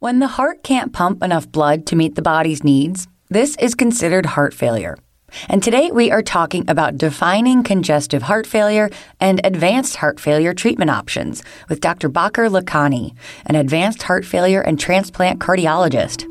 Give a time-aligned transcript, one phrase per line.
[0.00, 4.24] When the heart can't pump enough blood to meet the body's needs, this is considered
[4.24, 4.96] heart failure.
[5.46, 8.88] And today we are talking about defining congestive heart failure
[9.20, 12.08] and advanced heart failure treatment options with Dr.
[12.08, 16.24] Baker Lakhani, an advanced heart failure and transplant cardiologist.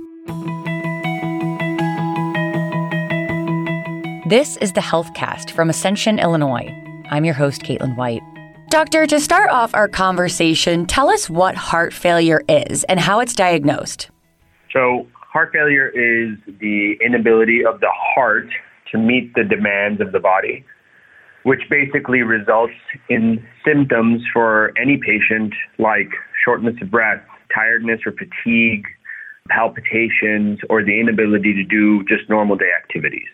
[4.27, 6.73] This is the HealthCast from Ascension, Illinois.
[7.11, 8.23] I'm your host, Caitlin White.
[8.69, 13.33] Doctor, to start off our conversation, tell us what heart failure is and how it's
[13.33, 14.11] diagnosed.
[14.71, 18.47] So, heart failure is the inability of the heart
[18.91, 20.63] to meet the demands of the body,
[21.41, 22.75] which basically results
[23.09, 26.11] in symptoms for any patient like
[26.45, 28.85] shortness of breath, tiredness or fatigue,
[29.49, 33.29] palpitations, or the inability to do just normal day activities.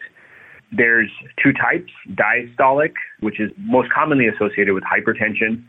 [0.75, 1.09] There's
[1.41, 5.63] two types diastolic, which is most commonly associated with hypertension,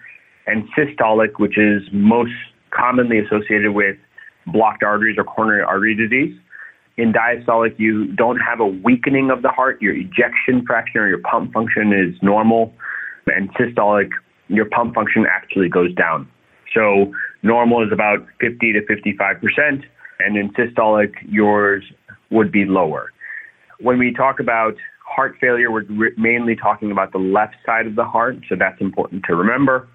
[0.46, 2.32] and systolic, which is most
[2.70, 3.96] commonly associated with
[4.46, 6.36] blocked arteries or coronary artery disease.
[6.96, 9.80] In diastolic, you don't have a weakening of the heart.
[9.82, 12.72] Your ejection fraction or your pump function is normal.
[13.26, 14.10] And systolic,
[14.48, 16.28] your pump function actually goes down.
[16.74, 19.84] So normal is about 50 to 55%,
[20.20, 21.84] and in systolic, yours
[22.30, 23.12] would be lower.
[23.80, 24.74] When we talk about
[25.16, 29.24] heart failure, we're mainly talking about the left side of the heart, so that's important
[29.24, 29.88] to remember.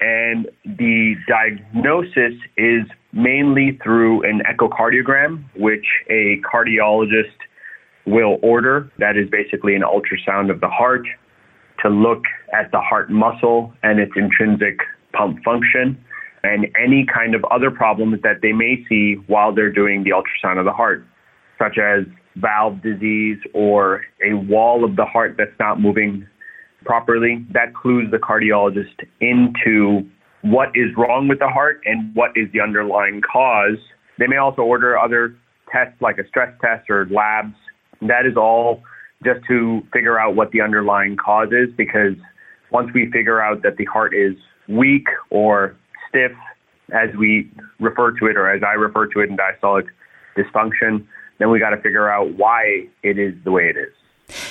[0.00, 7.34] And the diagnosis is mainly through an echocardiogram, which a cardiologist
[8.06, 8.92] will order.
[8.98, 11.06] That is basically an ultrasound of the heart
[11.82, 14.78] to look at the heart muscle and its intrinsic
[15.12, 15.98] pump function
[16.44, 20.58] and any kind of other problems that they may see while they're doing the ultrasound
[20.58, 21.04] of the heart,
[21.58, 22.04] such as
[22.40, 26.26] valve disease or a wall of the heart that's not moving
[26.84, 30.08] properly, that clues the cardiologist into
[30.42, 33.78] what is wrong with the heart and what is the underlying cause.
[34.18, 35.36] They may also order other
[35.72, 37.54] tests like a stress test or labs.
[38.02, 38.82] That is all
[39.24, 42.14] just to figure out what the underlying cause is because
[42.70, 44.34] once we figure out that the heart is
[44.68, 45.76] weak or
[46.08, 46.32] stiff,
[46.92, 47.50] as we
[47.80, 49.86] refer to it or as I refer to it in diastolic
[50.36, 51.06] dysfunction,
[51.38, 53.92] then we got to figure out why it is the way it is.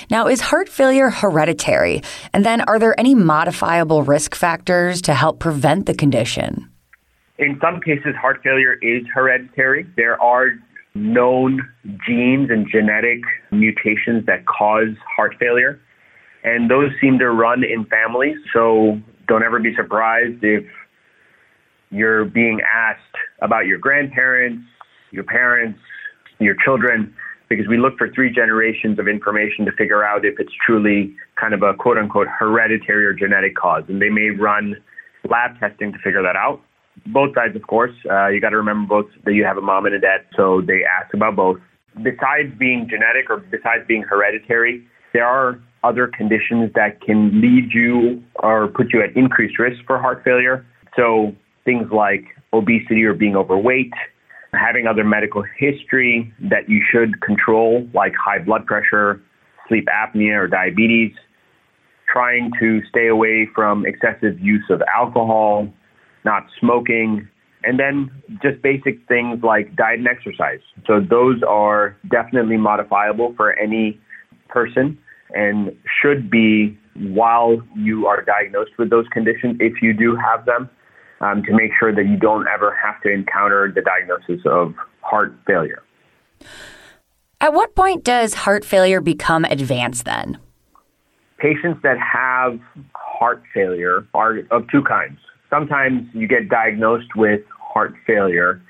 [0.10, 2.02] Now, is heart failure hereditary?
[2.34, 6.70] And then are there any modifiable risk factors to help prevent the condition?
[7.38, 9.86] In some cases, heart failure is hereditary.
[9.96, 10.58] There are
[10.96, 11.62] known
[12.08, 13.20] genes and genetic
[13.52, 15.80] mutations that cause heart failure,
[16.44, 18.38] and those seem to run in families.
[18.54, 20.64] So don't ever be surprised if
[21.92, 23.02] you're being asked
[23.42, 24.64] about your grandparents,
[25.12, 25.80] your parents,
[26.40, 27.14] your children,
[27.50, 31.54] because we look for three generations of information to figure out if it's truly kind
[31.54, 33.84] of a quote unquote hereditary or genetic cause.
[33.88, 34.76] And they may run
[35.30, 36.62] lab testing to figure that out.
[37.08, 37.94] Both sides, of course.
[38.10, 40.62] Uh, you got to remember both that you have a mom and a dad, so
[40.62, 41.60] they ask about both.
[41.96, 48.22] Besides being genetic or besides being hereditary, there are other conditions that can lead you
[48.36, 50.66] or put you at increased risk for heart failure.
[50.96, 53.94] So things like obesity or being overweight,
[54.54, 59.22] having other medical history that you should control, like high blood pressure,
[59.68, 61.12] sleep apnea, or diabetes,
[62.12, 65.68] trying to stay away from excessive use of alcohol,
[66.24, 67.28] not smoking,
[67.64, 68.10] and then
[68.42, 70.60] just basic things like diet and exercise.
[70.86, 74.00] So those are definitely modifiable for any
[74.48, 74.98] person
[75.36, 80.70] and should be while you are diagnosed with those conditions if you do have them
[81.22, 85.34] um, to make sure that you don't ever have to encounter the diagnosis of heart
[85.46, 85.84] failure.
[87.40, 90.40] At what point does heart failure become advanced then?
[91.38, 92.60] Patients that have
[92.96, 95.20] heart failure are of two kinds.
[95.50, 98.62] Sometimes you get diagnosed with heart failure,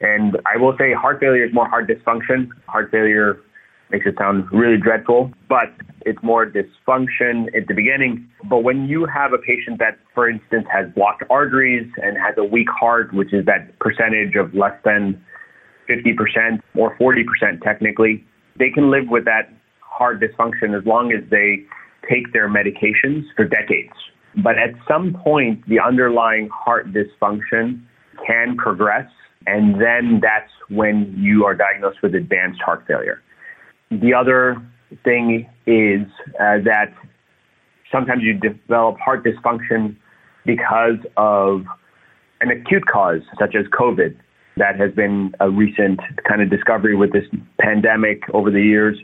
[0.00, 2.48] and I will say heart failure is more heart dysfunction.
[2.66, 3.40] Heart failure
[3.92, 5.68] makes it sound really dreadful, but
[6.00, 8.26] it's more dysfunction at the beginning.
[8.48, 12.44] But when you have a patient that, for instance, has blocked arteries and has a
[12.44, 15.22] weak heart, which is that percentage of less than
[15.88, 18.24] 50% or 40% technically,
[18.58, 21.64] they can live with that heart dysfunction as long as they
[22.08, 23.92] take their medications for decades.
[24.42, 27.82] But at some point, the underlying heart dysfunction
[28.26, 29.10] can progress,
[29.46, 33.22] and then that's when you are diagnosed with advanced heart failure.
[34.00, 34.56] The other
[35.04, 36.06] thing is
[36.40, 36.94] uh, that
[37.90, 39.96] sometimes you develop heart dysfunction
[40.46, 41.64] because of
[42.40, 44.16] an acute cause, such as COVID.
[44.56, 47.24] That has been a recent kind of discovery with this
[47.60, 48.98] pandemic over the years.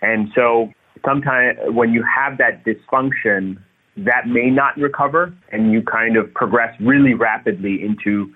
[0.00, 0.72] And so
[1.04, 3.58] sometimes when you have that dysfunction,
[3.98, 8.32] that may not recover and you kind of progress really rapidly into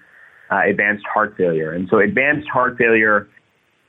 [0.50, 1.72] uh, advanced heart failure.
[1.72, 3.28] And so advanced heart failure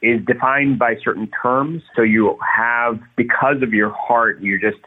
[0.03, 1.81] is defined by certain terms.
[1.95, 4.83] So you have, because of your heart, you're just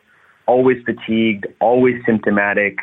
[0.46, 2.76] always fatigued, always symptomatic.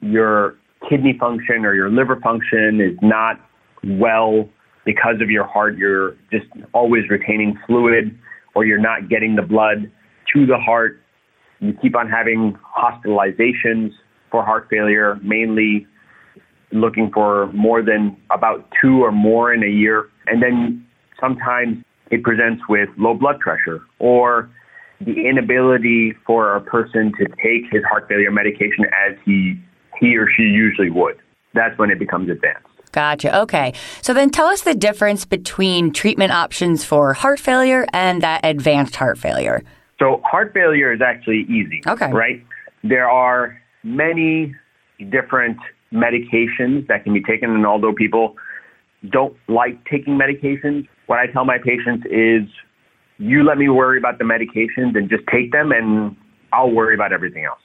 [0.00, 0.54] Your
[0.88, 3.40] kidney function or your liver function is not
[3.82, 4.48] well
[4.84, 5.76] because of your heart.
[5.76, 8.16] You're just always retaining fluid
[8.54, 9.90] or you're not getting the blood
[10.32, 11.00] to the heart.
[11.58, 13.90] You keep on having hospitalizations
[14.30, 15.88] for heart failure, mainly
[16.70, 20.08] looking for more than about two or more in a year.
[20.26, 20.86] And then
[21.20, 24.50] sometimes it presents with low blood pressure or
[25.00, 29.58] the inability for a person to take his heart failure medication as he
[30.00, 31.16] he or she usually would.
[31.54, 32.66] That's when it becomes advanced.
[32.92, 33.36] Gotcha.
[33.40, 33.74] Okay.
[34.02, 38.94] So then tell us the difference between treatment options for heart failure and that advanced
[38.96, 39.62] heart failure.
[39.98, 41.82] So heart failure is actually easy.
[41.86, 42.10] Okay.
[42.12, 42.44] Right?
[42.82, 44.54] There are many
[45.10, 45.58] different
[45.92, 48.36] medications that can be taken and although people
[49.10, 52.48] don't like taking medications, what I tell my patients is
[53.18, 56.16] you let me worry about the medications and just take them and
[56.52, 57.58] I'll worry about everything else.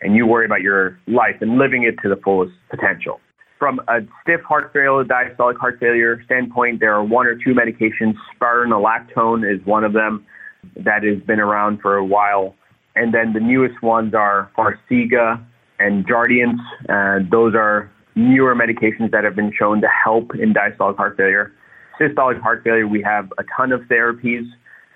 [0.00, 3.20] And you worry about your life and living it to the fullest potential.
[3.58, 8.14] From a stiff heart failure, diastolic heart failure standpoint, there are one or two medications.
[8.38, 10.26] Spironolactone is one of them
[10.76, 12.54] that has been around for a while.
[12.94, 15.42] And then the newest ones are Farxiga
[15.78, 16.60] and Jardiance.
[16.88, 21.52] Uh, those are newer medications that have been shown to help in diastolic heart failure.
[22.00, 24.44] Systolic heart failure, we have a ton of therapies.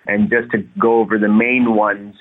[0.06, 2.14] And just to go over the main ones,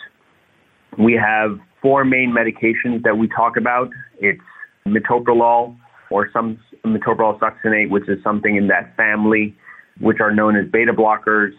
[0.97, 3.89] we have four main medications that we talk about.
[4.19, 4.41] It's
[4.85, 5.77] metoprolol
[6.11, 9.55] or some metoprolol succinate, which is something in that family,
[9.99, 11.51] which are known as beta blockers,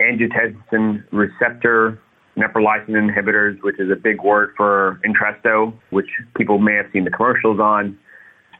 [0.00, 2.00] angiotensin receptor
[2.36, 7.10] neprilysin inhibitors, which is a big word for Entresto, which people may have seen the
[7.10, 7.98] commercials on,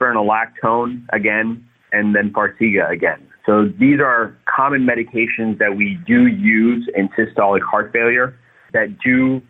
[0.01, 3.21] spironolactone again, and then Farxiga again.
[3.47, 8.39] So these are common medications that we do use in systolic heart failure
[8.73, 9.43] that do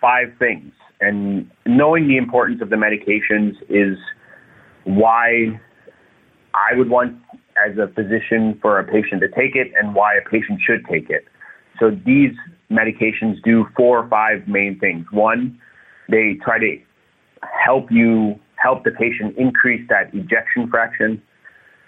[0.00, 0.72] five things.
[1.00, 3.98] And knowing the importance of the medications is
[4.84, 5.60] why
[6.54, 7.16] I would want,
[7.66, 11.10] as a physician, for a patient to take it and why a patient should take
[11.10, 11.26] it.
[11.80, 12.32] So these
[12.70, 15.06] medications do four or five main things.
[15.10, 15.58] One,
[16.08, 16.76] they try to
[17.42, 21.20] help you help the patient increase that ejection fraction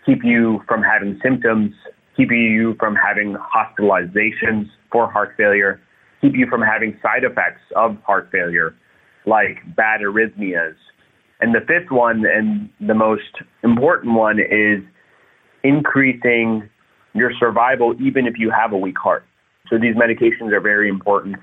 [0.04, 1.72] keep you from having symptoms,
[2.16, 5.80] keep you from having hospitalizations for heart failure,
[6.20, 8.74] keep you from having side effects of heart failure,
[9.26, 10.74] like bad arrhythmias.
[11.40, 14.82] And the fifth one, and the most important one, is
[15.62, 16.68] increasing
[17.14, 19.24] your survival even if you have a weak heart.
[19.68, 21.36] So these medications are very important.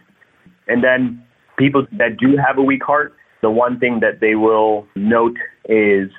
[0.68, 1.24] And then
[1.58, 6.10] people that do have a weak heart, the one thing that they will note is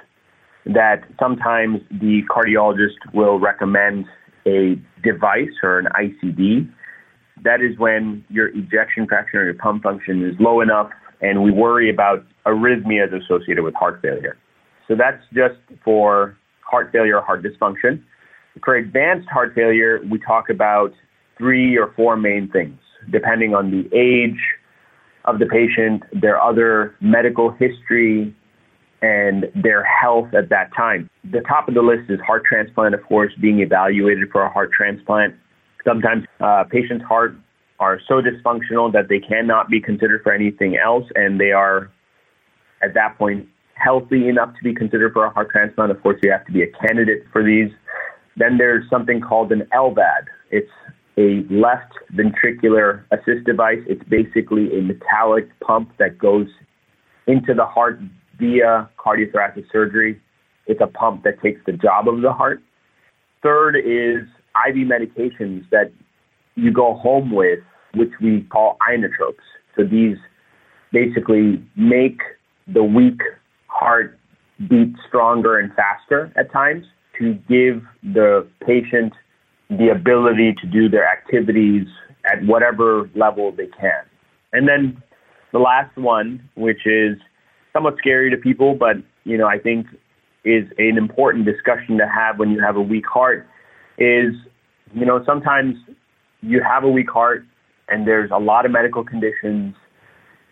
[0.66, 4.06] that sometimes the cardiologist will recommend
[4.46, 6.70] a device or an ICD.
[7.42, 11.50] That is when your ejection fraction or your pump function is low enough, and we
[11.50, 14.36] worry about arrhythmias associated with heart failure.
[14.88, 18.02] So that's just for heart failure or heart dysfunction.
[18.64, 20.92] For advanced heart failure, we talk about
[21.38, 22.78] three or four main things,
[23.10, 24.40] depending on the age
[25.24, 28.34] of the patient, their other medical history,
[29.02, 31.10] and their health at that time.
[31.30, 34.70] The top of the list is heart transplant, of course, being evaluated for a heart
[34.72, 35.34] transplant.
[35.84, 37.34] Sometimes uh, patients' heart
[37.80, 41.90] are so dysfunctional that they cannot be considered for anything else, and they are
[42.80, 45.90] at that point healthy enough to be considered for a heart transplant.
[45.90, 47.70] Of course, you have to be a candidate for these.
[48.36, 50.26] Then there's something called an LVAD.
[50.52, 50.70] It's
[51.18, 53.80] a left ventricular assist device.
[53.88, 56.46] It's basically a metallic pump that goes
[57.26, 58.00] into the heart
[58.38, 60.20] via cardiothoracic surgery.
[60.66, 62.62] It's a pump that takes the job of the heart.
[63.42, 64.28] Third is
[64.66, 65.92] IV medications that
[66.54, 67.60] you go home with,
[67.94, 69.42] which we call inotropes.
[69.76, 70.16] So these
[70.92, 72.20] basically make
[72.66, 73.20] the weak
[73.66, 74.18] heart
[74.68, 76.84] beat stronger and faster at times
[77.18, 79.12] to give the patient
[79.70, 81.86] the ability to do their activities
[82.30, 84.04] at whatever level they can.
[84.52, 85.02] And then
[85.52, 87.16] the last one, which is
[87.72, 89.86] somewhat scary to people, but you know I think
[90.44, 93.46] is an important discussion to have when you have a weak heart.
[93.98, 94.34] Is
[94.94, 95.76] you know sometimes
[96.40, 97.44] you have a weak heart
[97.88, 99.74] and there's a lot of medical conditions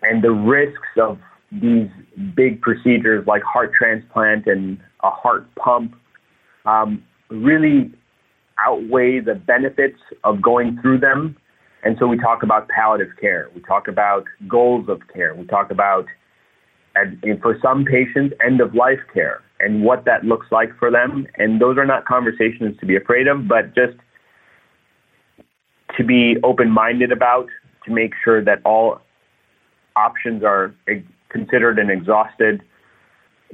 [0.03, 1.19] and the risks of
[1.53, 1.89] these
[2.35, 5.95] big procedures like heart transplant and a heart pump
[6.65, 7.93] um, really
[8.65, 11.37] outweigh the benefits of going through them.
[11.83, 13.49] And so we talk about palliative care.
[13.55, 15.35] We talk about goals of care.
[15.35, 16.05] We talk about
[16.97, 20.91] and, and for some patients, end of life care and what that looks like for
[20.91, 21.27] them.
[21.37, 23.97] And those are not conversations to be afraid of, but just
[25.97, 27.49] to be open minded about
[27.85, 29.01] to make sure that all
[29.97, 30.75] options are
[31.29, 32.63] considered and exhausted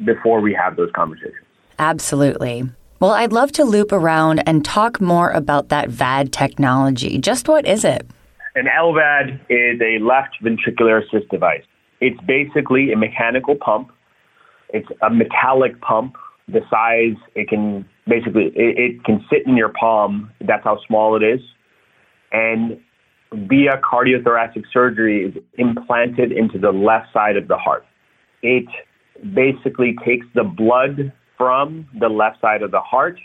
[0.04, 1.44] before we have those conversations.
[1.78, 2.64] Absolutely.
[3.00, 7.18] Well, I'd love to loop around and talk more about that VAD technology.
[7.18, 8.06] Just what is it?
[8.54, 11.64] An LVAD is a left ventricular assist device.
[12.00, 13.90] It's basically a mechanical pump.
[14.70, 16.16] It's a metallic pump.
[16.48, 20.30] The size it can basically it, it can sit in your palm.
[20.40, 21.40] That's how small it is.
[22.32, 22.78] And
[23.32, 27.84] via cardiothoracic surgery is implanted into the left side of the heart.
[28.42, 28.66] It
[29.34, 33.18] basically takes the blood from the left side of the heart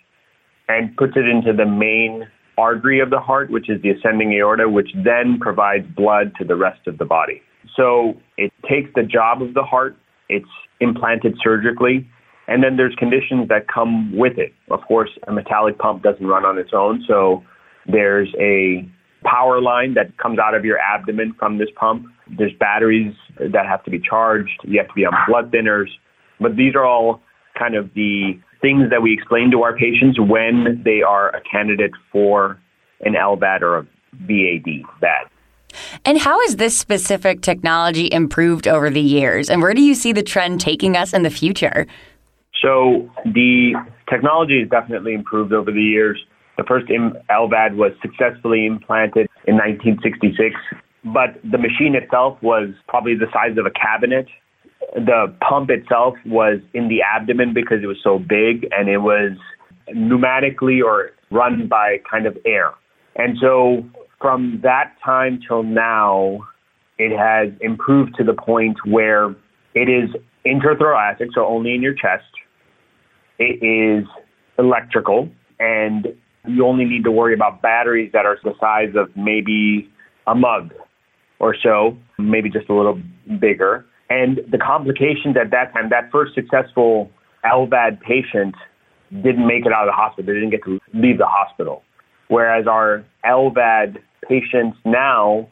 [0.67, 4.69] and puts it into the main artery of the heart, which is the ascending aorta,
[4.69, 7.41] which then provides blood to the rest of the body.
[7.75, 9.97] So it takes the job of the heart,
[10.29, 10.45] it's
[10.79, 12.07] implanted surgically,
[12.47, 14.53] and then there's conditions that come with it.
[14.69, 17.43] Of course, a metallic pump doesn't run on its own, so
[17.87, 18.87] there's a
[19.23, 22.05] power line that comes out of your abdomen from this pump.
[22.37, 24.59] There's batteries that have to be charged.
[24.63, 25.87] You have to be on blood thinners.
[26.39, 27.21] But these are all
[27.57, 31.91] kind of the things that we explain to our patients when they are a candidate
[32.11, 32.59] for
[33.01, 35.29] an LVAD or a VAD, VAD.
[36.05, 39.49] And how has this specific technology improved over the years?
[39.49, 41.87] And where do you see the trend taking us in the future?
[42.61, 43.73] So, the
[44.09, 46.23] technology has definitely improved over the years.
[46.57, 50.55] The first LVAD was successfully implanted in 1966,
[51.05, 54.27] but the machine itself was probably the size of a cabinet.
[54.93, 59.31] The pump itself was in the abdomen because it was so big and it was
[59.89, 62.71] pneumatically or run by kind of air.
[63.15, 63.83] And so
[64.21, 66.39] from that time till now,
[66.97, 69.35] it has improved to the point where
[69.73, 70.09] it is
[70.45, 72.23] intrathoracic, so only in your chest.
[73.39, 74.07] It is
[74.59, 76.07] electrical, and
[76.45, 79.89] you only need to worry about batteries that are the size of maybe
[80.27, 80.73] a mug
[81.39, 83.01] or so, maybe just a little
[83.39, 83.85] bigger.
[84.09, 87.09] And the complications at that time, that first successful
[87.43, 88.53] LVAD patient
[89.11, 90.27] didn't make it out of the hospital.
[90.27, 91.83] They didn't get to leave the hospital.
[92.27, 93.97] Whereas our LVAD
[94.27, 95.49] patients now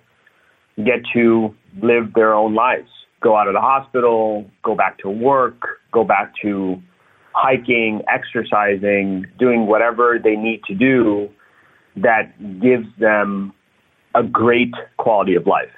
[0.77, 2.89] get to live their own lives,
[3.21, 6.81] go out of the hospital, go back to work, go back to
[7.33, 11.29] hiking, exercising, doing whatever they need to do
[11.95, 13.53] that gives them
[14.15, 15.69] a great quality of life.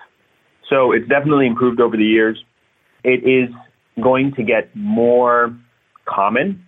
[0.69, 2.43] So it's definitely improved over the years.
[3.03, 3.53] It is
[4.01, 5.55] going to get more
[6.05, 6.65] common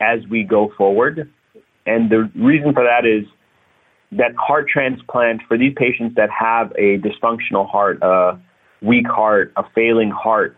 [0.00, 1.30] as we go forward.
[1.86, 3.24] And the reason for that is
[4.12, 8.38] that heart transplant for these patients that have a dysfunctional heart, a
[8.82, 10.56] weak heart, a failing heart,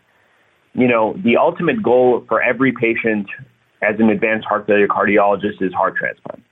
[0.74, 3.26] you know, the ultimate goal for every patient
[3.82, 6.42] as an advanced heart failure cardiologist is heart transplant.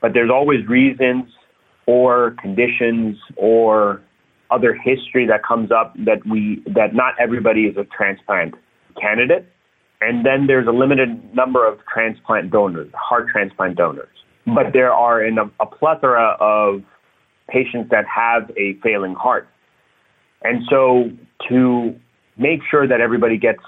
[0.00, 1.24] But there's always reasons
[1.86, 4.00] or conditions or
[4.50, 8.54] other history that comes up that we that not everybody is a transplant
[9.00, 9.46] candidate.
[10.00, 14.08] And then there's a limited number of transplant donors, heart transplant donors.
[14.54, 16.82] But there are a plethora of
[17.48, 19.48] patients that have a failing heart.
[20.42, 21.10] And so
[21.48, 21.94] to
[22.36, 23.62] make sure that everybody gets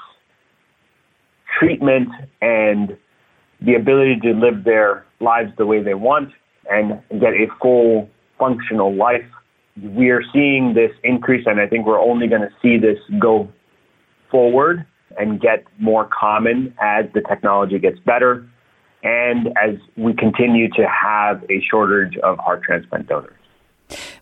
[1.58, 2.08] treatment
[2.40, 2.96] and
[3.60, 6.30] the ability to live their lives the way they want
[6.70, 8.08] and get a full
[8.38, 9.24] functional life.
[9.80, 13.48] We are seeing this increase, and I think we're only going to see this go
[14.30, 14.84] forward
[15.18, 18.48] and get more common as the technology gets better
[19.02, 23.35] and as we continue to have a shortage of heart transplant donors.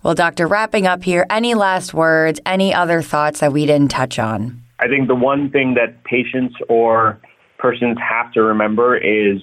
[0.02, 4.18] Well, Doctor, wrapping up here, any last words, any other thoughts that we didn't touch
[4.18, 4.62] on?
[4.80, 7.20] I think the one thing that patients or
[7.58, 9.40] persons have to remember is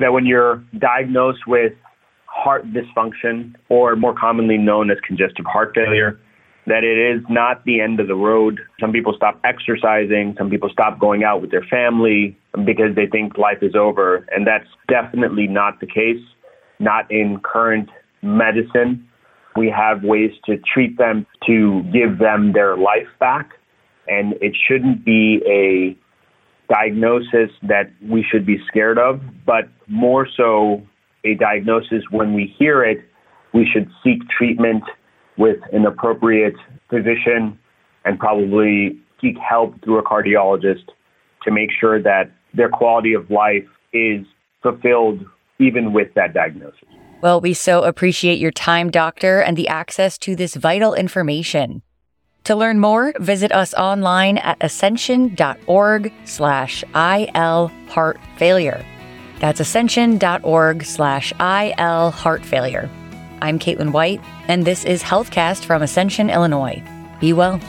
[0.00, 1.72] that when you're diagnosed with
[2.26, 6.18] heart dysfunction, or more commonly known as congestive heart failure,
[6.66, 8.60] that it is not the end of the road.
[8.80, 13.38] Some people stop exercising, some people stop going out with their family because they think
[13.38, 16.22] life is over, and that's definitely not the case,
[16.78, 17.88] not in current
[18.22, 19.06] medicine.
[19.56, 23.50] We have ways to treat them to give them their life back,
[24.08, 25.96] and it shouldn't be a
[26.72, 30.82] diagnosis that we should be scared of, but more so
[31.24, 32.98] a diagnosis when we hear it,
[33.52, 34.84] we should seek treatment
[35.36, 36.54] with an appropriate
[36.88, 37.58] physician
[38.04, 40.84] and probably seek help through a cardiologist
[41.42, 44.26] to make sure that their quality of life is
[44.62, 45.24] fulfilled
[45.58, 46.80] even with that diagnosis.
[47.22, 51.82] Well, we so appreciate your time, doctor, and the access to this vital information.
[52.44, 58.84] To learn more, visit us online at ascension.org slash IL heart failure.
[59.40, 62.88] That's ascension.org slash IL heart failure.
[63.42, 66.82] I'm Caitlin White, and this is HealthCast from Ascension, Illinois.
[67.20, 67.60] Be well.